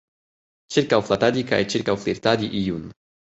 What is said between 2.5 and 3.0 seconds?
iun.